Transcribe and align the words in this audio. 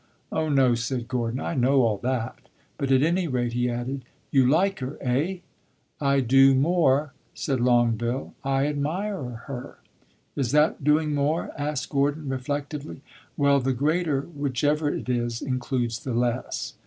'""Oh 0.31 0.49
no," 0.49 0.73
said 0.73 1.07
Gordon; 1.07 1.39
"I 1.39 1.53
know 1.53 1.83
all 1.83 1.97
that. 1.99 2.39
But, 2.79 2.91
at 2.91 3.03
any 3.03 3.27
rate," 3.27 3.53
he 3.53 3.69
added, 3.69 4.03
"you 4.31 4.49
like 4.49 4.79
her, 4.79 4.97
eh?" 4.99 5.41
"I 5.99 6.21
do 6.21 6.55
more," 6.55 7.13
said 7.35 7.59
Longueville. 7.61 8.33
"I 8.43 8.65
admire 8.65 9.43
her." 9.45 9.77
"Is 10.35 10.53
that 10.53 10.83
doing 10.83 11.13
more?" 11.13 11.51
asked 11.55 11.89
Gordon, 11.89 12.29
reflectively. 12.29 13.01
"Well, 13.37 13.59
the 13.59 13.73
greater, 13.73 14.21
whichever 14.21 14.91
it 14.91 15.07
is, 15.07 15.39
includes 15.39 16.03
the 16.03 16.15
less." 16.15 16.73